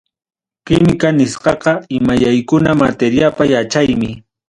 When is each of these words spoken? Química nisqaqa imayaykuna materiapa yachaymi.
Química 0.67 1.07
nisqaqa 1.17 1.73
imayaykuna 1.99 2.69
materiapa 2.83 3.43
yachaymi. 3.53 4.11